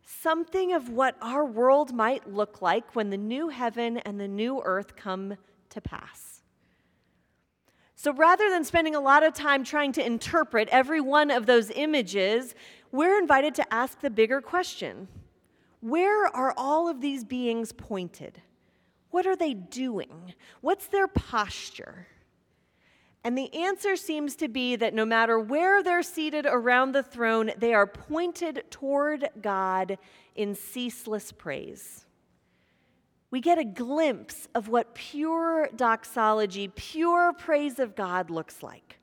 something 0.04 0.72
of 0.72 0.88
what 0.88 1.16
our 1.22 1.44
world 1.44 1.94
might 1.94 2.28
look 2.28 2.60
like 2.60 2.96
when 2.96 3.10
the 3.10 3.16
new 3.16 3.48
heaven 3.48 3.98
and 3.98 4.18
the 4.18 4.26
new 4.26 4.60
earth 4.64 4.96
come 4.96 5.36
to 5.70 5.80
pass. 5.80 6.42
So 7.94 8.12
rather 8.12 8.50
than 8.50 8.64
spending 8.64 8.96
a 8.96 9.00
lot 9.00 9.22
of 9.22 9.32
time 9.32 9.62
trying 9.62 9.92
to 9.92 10.04
interpret 10.04 10.68
every 10.72 11.00
one 11.00 11.30
of 11.30 11.46
those 11.46 11.70
images, 11.70 12.56
we're 12.90 13.16
invited 13.16 13.54
to 13.54 13.72
ask 13.72 14.00
the 14.00 14.10
bigger 14.10 14.40
question 14.40 15.06
where 15.82 16.26
are 16.28 16.54
all 16.56 16.88
of 16.88 17.00
these 17.00 17.24
beings 17.24 17.72
pointed? 17.72 18.40
What 19.10 19.26
are 19.26 19.34
they 19.34 19.52
doing? 19.52 20.32
What's 20.60 20.86
their 20.86 21.08
posture? 21.08 22.06
And 23.24 23.36
the 23.36 23.52
answer 23.52 23.96
seems 23.96 24.36
to 24.36 24.48
be 24.48 24.76
that 24.76 24.94
no 24.94 25.04
matter 25.04 25.38
where 25.38 25.82
they're 25.82 26.04
seated 26.04 26.46
around 26.46 26.92
the 26.92 27.02
throne, 27.02 27.50
they 27.58 27.74
are 27.74 27.86
pointed 27.86 28.62
toward 28.70 29.28
God 29.40 29.98
in 30.36 30.54
ceaseless 30.54 31.32
praise. 31.32 32.06
We 33.32 33.40
get 33.40 33.58
a 33.58 33.64
glimpse 33.64 34.48
of 34.54 34.68
what 34.68 34.94
pure 34.94 35.68
doxology, 35.74 36.68
pure 36.68 37.32
praise 37.32 37.80
of 37.80 37.96
God 37.96 38.30
looks 38.30 38.62
like. 38.62 38.98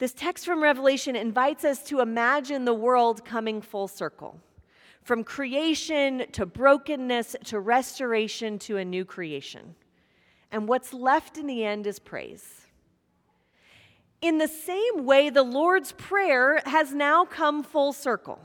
This 0.00 0.14
text 0.14 0.46
from 0.46 0.62
Revelation 0.62 1.14
invites 1.14 1.62
us 1.62 1.82
to 1.84 2.00
imagine 2.00 2.64
the 2.64 2.72
world 2.72 3.22
coming 3.22 3.60
full 3.60 3.86
circle 3.86 4.40
from 5.02 5.22
creation 5.22 6.24
to 6.32 6.46
brokenness 6.46 7.36
to 7.44 7.60
restoration 7.60 8.58
to 8.60 8.78
a 8.78 8.84
new 8.84 9.04
creation. 9.04 9.74
And 10.50 10.66
what's 10.66 10.94
left 10.94 11.36
in 11.36 11.46
the 11.46 11.66
end 11.66 11.86
is 11.86 11.98
praise. 11.98 12.62
In 14.22 14.38
the 14.38 14.48
same 14.48 15.04
way, 15.04 15.28
the 15.28 15.42
Lord's 15.42 15.92
Prayer 15.92 16.62
has 16.64 16.94
now 16.94 17.26
come 17.26 17.62
full 17.62 17.92
circle. 17.92 18.40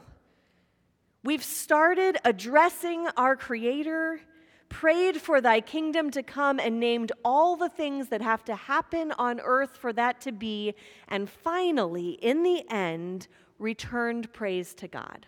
We've 1.24 1.44
started 1.44 2.18
addressing 2.26 3.08
our 3.16 3.38
Creator 3.38 4.20
prayed 4.70 5.22
for 5.22 5.42
thy 5.42 5.62
kingdom 5.62 6.12
to 6.12 6.24
come 6.24 6.60
and 6.60 6.80
named 6.80 7.12
all 7.24 7.56
the 7.56 7.70
things 7.70 8.10
that 8.10 8.22
have 8.22 8.44
to 8.46 8.56
happen 8.56 9.12
on 9.14 9.40
earth 9.42 9.78
for 9.78 9.94
that 9.94 10.22
to 10.22 10.32
be, 10.32 10.74
and 11.08 11.30
finally, 11.30 12.12
in 12.22 12.44
the 12.44 12.64
end, 12.70 13.28
returned 13.60 14.32
praise 14.34 14.74
to 14.76 14.88
God. 14.88 15.28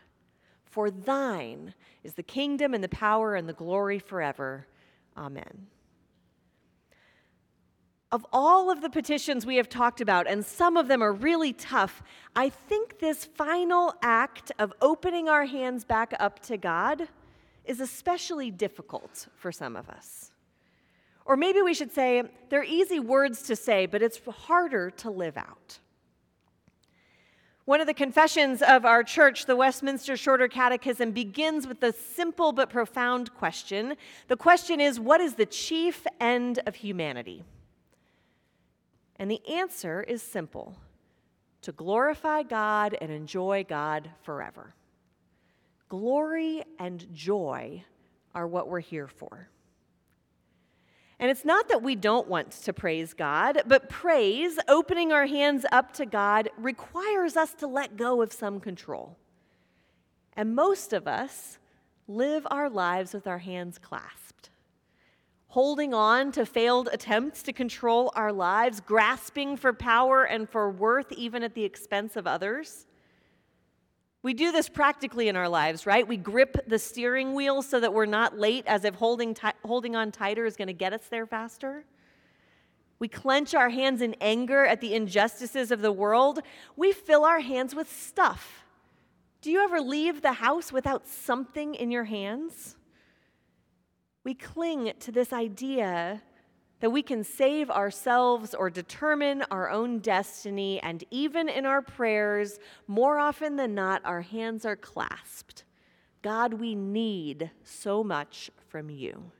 For 0.66 0.92
thine 0.92 1.74
is 2.04 2.14
the 2.14 2.24
kingdom 2.24 2.74
and 2.74 2.84
the 2.84 2.90
power 2.90 3.36
and 3.36 3.48
the 3.48 3.54
glory 3.54 4.00
forever. 4.00 4.68
Amen. 5.18 5.68
Of 8.12 8.26
all 8.32 8.72
of 8.72 8.82
the 8.82 8.90
petitions 8.90 9.46
we 9.46 9.58
have 9.58 9.68
talked 9.68 10.00
about, 10.00 10.28
and 10.28 10.46
some 10.46 10.78
of 10.78 10.88
them 10.88 11.02
are 11.02 11.12
really 11.12 11.52
tough, 11.52 12.02
I 12.36 12.50
think 12.50 13.00
this 13.00 13.26
final 13.26 13.94
act 14.02 14.52
of 14.60 14.72
opening 14.82 15.28
our 15.28 15.46
hands 15.46 15.84
back 15.84 16.14
up 16.20 16.40
to 16.44 16.58
God 16.58 17.10
is 17.68 17.80
especially 17.80 18.50
difficult 18.50 19.28
for 19.36 19.52
some 19.52 19.76
of 19.76 19.90
us. 19.90 20.32
Or 21.26 21.36
maybe 21.36 21.62
we 21.62 21.74
should 21.74 21.92
say, 21.92 22.24
they're 22.50 22.64
easy 22.64 23.00
words 23.00 23.44
to 23.44 23.56
say, 23.56 23.86
but 23.86 24.02
it's 24.02 24.20
harder 24.26 24.90
to 24.92 25.10
live 25.12 25.38
out. 25.38 25.80
One 27.66 27.82
of 27.82 27.88
the 27.88 27.94
confessions 27.94 28.62
of 28.62 28.86
our 28.86 29.04
church, 29.04 29.46
the 29.46 29.58
Westminster 29.58 30.16
Shorter 30.16 30.48
Catechism, 30.48 31.12
begins 31.12 31.68
with 31.68 31.82
the 31.82 31.92
simple 31.92 32.54
but 32.54 32.70
profound 32.70 33.34
question. 33.34 33.96
The 34.30 34.38
question 34.38 34.80
is 34.80 35.02
What 35.02 35.20
is 35.20 35.34
the 35.34 35.46
chief 35.46 36.08
end 36.22 36.62
of 36.66 36.76
humanity? 36.76 37.44
And 39.18 39.30
the 39.30 39.46
answer 39.50 40.02
is 40.02 40.22
simple 40.22 40.78
to 41.62 41.74
glorify 41.74 42.44
God 42.44 42.96
and 43.02 43.12
enjoy 43.12 43.66
God 43.68 44.12
forever 44.22 44.74
Glory 45.90 46.64
and 46.80 47.14
joy 47.14 47.84
are 48.36 48.48
what 48.48 48.68
we're 48.68 48.80
here 48.80 49.08
for. 49.08 49.50
And 51.20 51.32
it's 51.32 51.46
not 51.46 51.70
that 51.70 51.82
we 51.82 51.96
don't 51.96 52.28
want 52.28 52.52
to 52.52 52.74
praise 52.74 53.14
God, 53.14 53.64
but 53.66 53.90
praise, 53.90 54.60
opening 54.68 55.12
our 55.12 55.26
hands 55.26 55.66
up 55.72 55.94
to 55.94 56.06
God, 56.06 56.50
requires 56.58 57.36
us 57.36 57.54
to 57.56 57.68
let 57.68 57.98
go 57.98 58.22
of 58.22 58.32
some 58.32 58.60
control. 58.60 59.18
And 60.34 60.56
most 60.56 60.94
of 60.94 61.08
us 61.08 61.58
live 62.08 62.46
our 62.52 62.70
lives 62.70 63.14
with 63.14 63.26
our 63.26 63.40
hands 63.40 63.80
clasped, 63.80 64.52
holding 65.48 65.94
on 65.94 66.32
to 66.34 66.46
failed 66.46 66.90
attempts 66.94 67.42
to 67.44 67.54
control 67.54 68.12
our 68.16 68.32
lives, 68.32 68.80
grasping 68.80 69.58
for 69.58 69.74
power 69.74 70.24
and 70.24 70.48
for 70.48 70.70
worth, 70.70 71.12
even 71.14 71.42
at 71.42 71.56
the 71.56 71.64
expense 71.64 72.16
of 72.16 72.28
others. 72.28 72.86
We 74.24 74.34
do 74.34 74.52
this 74.52 74.68
practically 74.68 75.28
in 75.28 75.36
our 75.36 75.48
lives, 75.48 75.86
right? 75.86 76.08
We 76.08 76.18
grip 76.18 76.68
the 76.68 76.80
steering 76.80 77.34
wheel 77.34 77.62
so 77.62 77.80
that 77.80 77.94
we're 77.94 78.06
not 78.06 78.38
late, 78.38 78.66
as 78.68 78.84
if 78.84 78.96
holding, 78.96 79.34
t- 79.34 79.48
holding 79.64 79.96
on 79.96 80.12
tighter 80.12 80.46
is 80.46 80.58
going 80.58 80.68
to 80.68 80.74
get 80.74 80.92
us 80.94 81.08
there 81.10 81.26
faster. 81.26 81.86
We 83.00 83.08
clench 83.08 83.54
our 83.54 83.70
hands 83.70 84.02
in 84.02 84.16
anger 84.20 84.66
at 84.66 84.82
the 84.82 84.96
injustices 84.96 85.72
of 85.72 85.82
the 85.82 85.92
world. 85.92 86.40
We 86.76 86.92
fill 86.92 87.26
our 87.26 87.40
hands 87.42 87.76
with 87.76 87.92
stuff. 87.92 88.66
Do 89.42 89.52
you 89.52 89.64
ever 89.64 89.80
leave 89.80 90.22
the 90.22 90.34
house 90.34 90.74
without 90.74 91.08
something 91.08 91.76
in 91.76 91.92
your 91.92 92.06
hands? 92.06 92.76
We 94.24 94.34
cling 94.34 94.94
to 95.00 95.12
this 95.12 95.32
idea 95.32 96.24
that 96.80 96.92
we 96.92 97.02
can 97.02 97.24
save 97.24 97.70
ourselves 97.70 98.54
or 98.54 98.70
determine 98.70 99.44
our 99.50 99.70
own 99.70 100.00
destiny, 100.00 100.80
and 100.82 101.04
even 101.10 101.50
in 101.50 101.66
our 101.66 101.82
prayers, 101.82 102.60
more 102.88 103.18
often 103.18 103.56
than 103.56 103.74
not, 103.74 104.02
our 104.06 104.22
hands 104.22 104.66
are 104.66 104.76
clasped. 104.76 105.64
God, 106.22 106.54
we 106.54 106.76
need 106.76 107.52
so 107.64 108.04
much 108.04 108.52
from 108.68 108.90
you. 108.90 109.32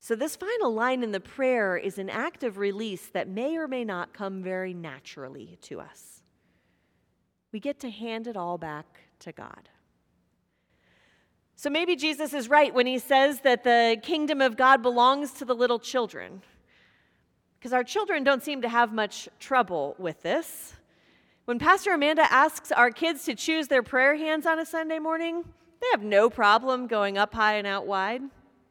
So, 0.00 0.14
this 0.14 0.36
final 0.36 0.72
line 0.72 1.02
in 1.02 1.12
the 1.12 1.20
prayer 1.20 1.76
is 1.76 1.98
an 1.98 2.08
act 2.08 2.42
of 2.42 2.56
release 2.56 3.08
that 3.08 3.28
may 3.28 3.58
or 3.58 3.68
may 3.68 3.84
not 3.84 4.14
come 4.14 4.42
very 4.42 4.72
naturally 4.72 5.58
to 5.62 5.80
us. 5.80 6.22
We 7.52 7.60
get 7.60 7.80
to 7.80 7.90
hand 7.90 8.26
it 8.26 8.36
all 8.36 8.56
back 8.56 9.00
to 9.20 9.32
God. 9.32 9.68
So 11.60 11.70
maybe 11.70 11.96
Jesus 11.96 12.34
is 12.34 12.48
right 12.48 12.72
when 12.72 12.86
he 12.86 13.00
says 13.00 13.40
that 13.40 13.64
the 13.64 13.98
kingdom 14.00 14.40
of 14.40 14.56
God 14.56 14.80
belongs 14.80 15.32
to 15.32 15.44
the 15.44 15.56
little 15.56 15.80
children. 15.80 16.40
Because 17.58 17.72
our 17.72 17.82
children 17.82 18.22
don't 18.22 18.44
seem 18.44 18.62
to 18.62 18.68
have 18.68 18.92
much 18.92 19.28
trouble 19.40 19.96
with 19.98 20.22
this. 20.22 20.74
When 21.46 21.58
Pastor 21.58 21.94
Amanda 21.94 22.32
asks 22.32 22.70
our 22.70 22.92
kids 22.92 23.24
to 23.24 23.34
choose 23.34 23.66
their 23.66 23.82
prayer 23.82 24.14
hands 24.14 24.46
on 24.46 24.60
a 24.60 24.64
Sunday 24.64 25.00
morning, 25.00 25.42
they 25.80 25.88
have 25.90 26.04
no 26.04 26.30
problem 26.30 26.86
going 26.86 27.18
up 27.18 27.34
high 27.34 27.54
and 27.54 27.66
out 27.66 27.88
wide. 27.88 28.22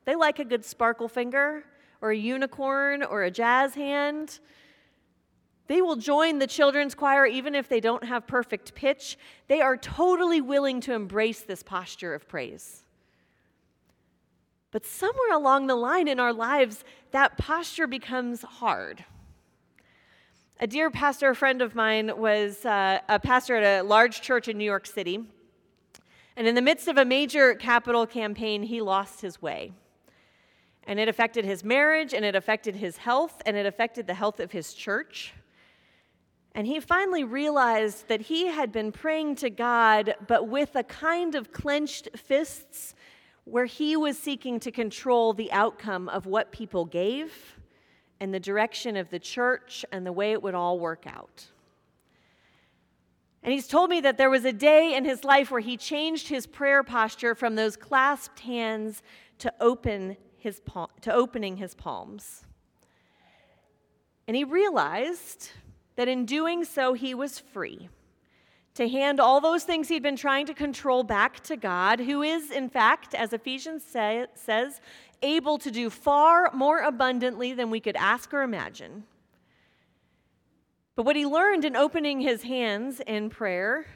They 0.06 0.15
like 0.15 0.39
a 0.39 0.46
good 0.46 0.63
sparkle 0.63 1.10
finger 1.10 1.65
or 2.00 2.12
a 2.12 2.17
unicorn 2.17 3.03
or 3.03 3.24
a 3.24 3.32
jazz 3.32 3.75
hand. 3.75 4.39
They 5.67 5.81
will 5.81 5.97
join 5.97 6.39
the 6.39 6.47
children's 6.47 6.95
choir 6.95 7.25
even 7.25 7.53
if 7.53 7.67
they 7.67 7.79
don't 7.79 8.05
have 8.05 8.25
perfect 8.25 8.74
pitch. 8.74 9.17
They 9.47 9.62
are 9.62 9.75
totally 9.75 10.41
willing 10.41 10.79
to 10.81 10.93
embrace 10.93 11.41
this 11.41 11.62
posture 11.62 12.13
of 12.13 12.27
praise. 12.27 12.83
But 14.71 14.86
somewhere 14.86 15.33
along 15.33 15.67
the 15.67 15.75
line 15.75 16.07
in 16.07 16.19
our 16.19 16.33
lives, 16.33 16.83
that 17.12 17.38
posture 17.38 17.88
becomes 17.88 18.43
hard. 18.43 19.05
A 20.59 20.67
dear 20.67 20.89
pastor 20.89 21.36
friend 21.36 21.62
of 21.62 21.75
mine 21.75 22.17
was 22.17 22.65
uh, 22.65 23.00
a 23.07 23.19
pastor 23.19 23.57
at 23.57 23.81
a 23.81 23.83
large 23.83 24.21
church 24.21 24.47
in 24.47 24.57
New 24.57 24.65
York 24.65 24.88
City. 24.88 25.24
And 26.36 26.47
in 26.47 26.55
the 26.55 26.62
midst 26.62 26.88
of 26.88 26.97
a 26.97 27.05
major 27.05 27.55
capital 27.55 28.05
campaign, 28.05 28.63
he 28.63 28.81
lost 28.81 29.21
his 29.21 29.41
way. 29.41 29.74
And 30.86 31.00
it 31.00 31.09
affected 31.09 31.45
his 31.45 31.63
marriage, 31.63 32.13
and 32.13 32.24
it 32.24 32.36
affected 32.36 32.75
his 32.75 32.97
health, 32.97 33.41
and 33.45 33.58
it 33.58 33.65
affected 33.65 34.08
the 34.08 34.13
health 34.13 34.39
of 34.39 34.51
his 34.51 34.73
church. 34.73 35.34
And 36.58 36.65
he 36.65 36.80
finally 36.80 37.24
realized 37.24 38.08
that 38.08 38.20
he 38.20 38.48
had 38.48 38.72
been 38.72 38.91
praying 38.91 39.36
to 39.36 39.52
God, 39.52 40.15
but 40.26 40.48
with 40.48 40.76
a 40.76 40.82
kind 40.82 41.36
of 41.36 41.52
clenched 41.52 42.10
fists, 42.17 42.96
where 43.43 43.65
he 43.65 43.96
was 43.96 44.17
seeking 44.17 44.60
to 44.62 44.72
control 44.72 45.34
the 45.34 45.52
outcome 45.52 46.10
of 46.10 46.26
what 46.26 46.52
people 46.52 46.84
gave 46.84 47.60
and 48.20 48.34
the 48.34 48.39
direction 48.39 48.98
of 48.98 49.12
the 49.12 49.20
church 49.20 49.86
and 49.91 50.04
the 50.04 50.12
way 50.12 50.32
it 50.32 50.41
would 50.41 50.56
all 50.56 50.80
work 50.80 51.06
out. 51.06 51.46
And 53.43 53.54
he's 53.54 53.67
told 53.67 53.91
me 53.91 54.02
that 54.02 54.17
there 54.17 54.32
was 54.32 54.43
a 54.43 54.52
day 54.52 54.96
in 54.96 55.06
his 55.06 55.24
life 55.24 55.52
where 55.52 55.62
he 55.62 55.78
changed 55.78 56.28
his 56.28 56.48
prayer 56.48 56.82
posture 56.82 57.36
from 57.36 57.54
those 57.54 57.78
clasped 57.78 58.39
hands 58.39 59.04
to 59.38 59.54
open 59.62 60.17
his 60.38 60.60
to 61.02 61.13
opening 61.13 61.58
his 61.58 61.76
palms. 61.76 62.46
And 64.28 64.36
he 64.36 64.43
realized 64.43 65.52
that 65.97 66.07
in 66.07 66.25
doing 66.25 66.63
so, 66.63 66.93
he 66.93 67.13
was 67.13 67.39
free 67.39 67.89
to 68.75 68.88
hand 68.88 69.19
all 69.19 69.41
those 69.41 69.63
things 69.63 69.88
he'd 69.88 70.03
been 70.03 70.15
trying 70.15 70.45
to 70.45 70.53
control 70.53 71.01
back 71.01 71.39
to 71.41 71.57
God, 71.57 71.99
who 71.99 72.21
is, 72.21 72.51
in 72.51 72.69
fact, 72.69 73.15
as 73.15 73.33
Ephesians 73.33 73.83
say, 73.83 74.27
says, 74.36 74.79
able 75.23 75.57
to 75.57 75.71
do 75.71 75.89
far 75.89 76.51
more 76.53 76.81
abundantly 76.81 77.53
than 77.53 77.71
we 77.71 77.79
could 77.79 77.95
ask 77.95 78.31
or 78.31 78.43
imagine. 78.43 79.03
But 80.95 81.03
what 81.07 81.15
he 81.15 81.25
learned 81.25 81.65
in 81.65 81.75
opening 81.75 82.21
his 82.21 82.43
hands 82.43 83.01
in 83.07 83.31
prayer 83.31 83.88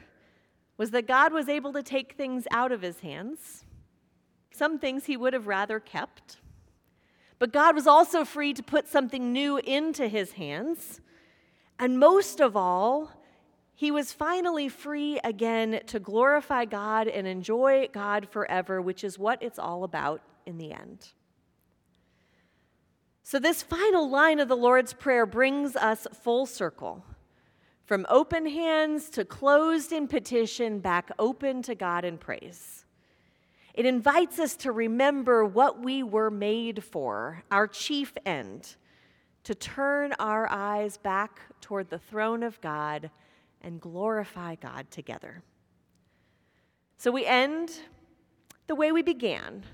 was 0.76 0.90
that 0.90 1.06
God 1.06 1.32
was 1.32 1.48
able 1.48 1.72
to 1.74 1.82
take 1.82 2.14
things 2.14 2.48
out 2.50 2.72
of 2.72 2.82
his 2.82 2.98
hands, 2.98 3.64
some 4.50 4.80
things 4.80 5.04
he 5.04 5.16
would 5.16 5.32
have 5.32 5.46
rather 5.46 5.78
kept. 5.78 6.38
But 7.38 7.52
God 7.52 7.76
was 7.76 7.86
also 7.86 8.24
free 8.24 8.52
to 8.54 8.62
put 8.64 8.88
something 8.88 9.32
new 9.32 9.58
into 9.58 10.08
his 10.08 10.32
hands 10.32 11.00
and 11.82 11.98
most 11.98 12.38
of 12.38 12.56
all, 12.56 13.10
he 13.74 13.90
was 13.90 14.12
finally 14.12 14.68
free 14.68 15.18
again 15.24 15.80
to 15.88 15.98
glorify 15.98 16.64
God 16.64 17.08
and 17.08 17.26
enjoy 17.26 17.88
God 17.92 18.28
forever, 18.28 18.80
which 18.80 19.02
is 19.02 19.18
what 19.18 19.42
it's 19.42 19.58
all 19.58 19.82
about 19.82 20.22
in 20.46 20.58
the 20.58 20.70
end. 20.70 21.08
So, 23.24 23.40
this 23.40 23.64
final 23.64 24.08
line 24.08 24.38
of 24.38 24.46
the 24.46 24.56
Lord's 24.56 24.92
Prayer 24.92 25.26
brings 25.26 25.74
us 25.74 26.06
full 26.22 26.46
circle 26.46 27.04
from 27.84 28.06
open 28.08 28.46
hands 28.46 29.10
to 29.10 29.24
closed 29.24 29.90
in 29.90 30.06
petition, 30.06 30.78
back 30.78 31.10
open 31.18 31.62
to 31.62 31.74
God 31.74 32.04
in 32.04 32.16
praise. 32.16 32.84
It 33.74 33.86
invites 33.86 34.38
us 34.38 34.54
to 34.58 34.70
remember 34.70 35.44
what 35.44 35.82
we 35.82 36.04
were 36.04 36.30
made 36.30 36.84
for, 36.84 37.42
our 37.50 37.66
chief 37.66 38.12
end 38.24 38.76
to 39.44 39.54
turn 39.54 40.12
our 40.18 40.48
eyes 40.50 40.96
back 40.96 41.40
toward 41.60 41.90
the 41.90 41.98
throne 41.98 42.42
of 42.42 42.60
God 42.60 43.10
and 43.60 43.80
glorify 43.80 44.54
God 44.54 44.90
together. 44.90 45.42
So 46.96 47.10
we 47.10 47.26
end 47.26 47.72
the 48.66 48.74
way 48.74 48.92
we 48.92 49.02
began 49.02 49.64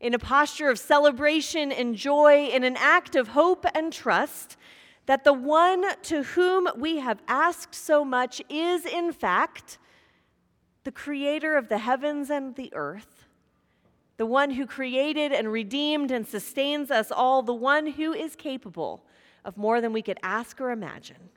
in 0.00 0.12
a 0.12 0.18
posture 0.18 0.68
of 0.68 0.78
celebration 0.78 1.72
and 1.72 1.96
joy, 1.96 2.46
in 2.46 2.64
an 2.64 2.76
act 2.76 3.16
of 3.16 3.28
hope 3.28 3.64
and 3.74 3.92
trust 3.92 4.58
that 5.06 5.24
the 5.24 5.32
one 5.32 5.84
to 6.02 6.22
whom 6.22 6.68
we 6.76 6.98
have 6.98 7.22
asked 7.28 7.74
so 7.74 8.04
much 8.04 8.42
is, 8.50 8.84
in 8.84 9.12
fact, 9.12 9.78
the 10.84 10.92
creator 10.92 11.56
of 11.56 11.68
the 11.68 11.78
heavens 11.78 12.28
and 12.28 12.56
the 12.56 12.70
earth, 12.74 13.15
the 14.16 14.26
one 14.26 14.50
who 14.50 14.66
created 14.66 15.32
and 15.32 15.52
redeemed 15.52 16.10
and 16.10 16.26
sustains 16.26 16.90
us 16.90 17.10
all, 17.10 17.42
the 17.42 17.54
one 17.54 17.86
who 17.86 18.12
is 18.12 18.34
capable 18.34 19.04
of 19.44 19.56
more 19.56 19.80
than 19.80 19.92
we 19.92 20.02
could 20.02 20.18
ask 20.22 20.60
or 20.60 20.70
imagine. 20.70 21.30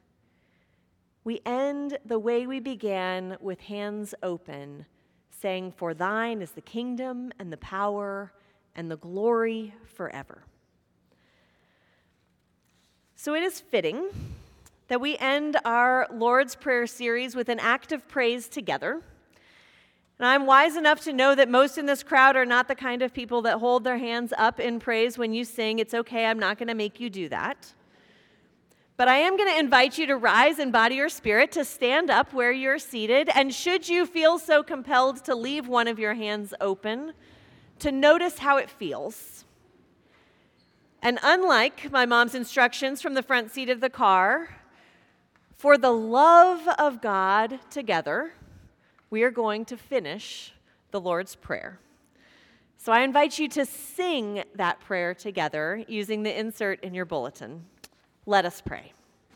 We 1.24 1.42
end 1.46 1.98
the 2.06 2.20
way 2.20 2.48
we 2.48 2.60
began 2.60 3.38
with 3.42 3.60
hands 3.62 4.16
open, 4.24 4.86
saying, 5.30 5.74
For 5.76 5.94
thine 5.94 6.42
is 6.42 6.52
the 6.52 6.62
kingdom 6.62 7.32
and 7.38 7.52
the 7.52 7.58
power 7.58 8.34
and 8.76 8.90
the 8.90 8.98
glory 8.98 9.74
forever. 9.86 10.44
So 13.16 13.36
it 13.36 13.44
is 13.44 13.60
fitting 13.60 14.08
that 14.88 15.02
we 15.02 15.18
end 15.18 15.58
our 15.66 16.08
Lord's 16.12 16.56
Prayer 16.56 16.88
series 16.88 17.36
with 17.36 17.50
an 17.50 17.60
act 17.60 17.92
of 17.92 18.08
praise 18.08 18.48
together. 18.48 19.02
And 20.20 20.28
I'm 20.28 20.46
wise 20.46 20.76
enough 20.76 21.00
to 21.06 21.14
know 21.14 21.34
that 21.34 21.48
most 21.48 21.78
in 21.78 21.86
this 21.86 22.04
crowd 22.04 22.36
are 22.36 22.46
not 22.46 22.68
the 22.68 22.76
kind 22.76 23.02
of 23.02 23.14
people 23.14 23.42
that 23.44 23.60
hold 23.60 23.86
their 23.86 23.98
hands 23.98 24.34
up 24.38 24.60
in 24.60 24.80
praise 24.80 25.18
when 25.18 25.34
you 25.34 25.46
sing. 25.46 25.80
It's 25.80 25.94
okay, 25.94 26.26
I'm 26.26 26.40
not 26.40 26.58
going 26.58 26.68
to 26.68 26.76
make 26.76 27.00
you 27.00 27.10
do 27.10 27.30
that. 27.30 27.74
But 28.98 29.08
I 29.08 29.20
am 29.20 29.38
going 29.38 29.50
to 29.50 29.58
invite 29.58 29.98
you 29.98 30.08
to 30.08 30.18
rise 30.18 30.60
in 30.60 30.72
body 30.72 31.00
or 31.00 31.08
spirit, 31.08 31.54
to 31.54 31.64
stand 31.64 32.10
up 32.10 32.34
where 32.34 32.52
you're 32.52 32.80
seated. 32.80 33.30
And 33.34 33.54
should 33.54 33.88
you 33.88 34.06
feel 34.06 34.38
so 34.40 34.62
compelled 34.62 35.24
to 35.24 35.36
leave 35.36 35.70
one 35.70 35.88
of 35.88 35.98
your 35.98 36.16
hands 36.16 36.54
open, 36.60 37.14
to 37.80 37.90
notice 37.90 38.40
how 38.40 38.58
it 38.58 38.70
feels. 38.70 39.46
And 41.02 41.18
unlike 41.24 41.94
my 41.94 42.06
mom's 42.06 42.36
instructions 42.36 43.02
from 43.02 43.14
the 43.14 43.24
front 43.24 43.52
seat 43.52 43.70
of 43.70 43.80
the 43.80 43.90
car, 43.90 44.50
for 45.56 45.78
the 45.78 45.94
love 45.94 46.68
of 46.78 47.02
God 47.02 47.60
together, 47.70 48.34
we 49.10 49.24
are 49.24 49.32
going 49.32 49.66
to 49.66 49.78
finish 49.78 50.54
the 50.92 51.00
Lord's 51.00 51.36
Prayer. 51.36 51.80
So 52.78 52.92
I 52.92 53.02
invite 53.02 53.38
you 53.38 53.50
to 53.50 53.66
sing 53.66 54.44
that 54.56 54.80
prayer 54.80 55.14
together 55.14 55.84
using 55.88 56.24
the 56.24 56.40
insert 56.40 56.82
in 56.84 56.94
your 56.94 57.06
bulletin. 57.06 57.66
Let 58.26 58.46
us 58.46 58.62
pray. 58.62 58.94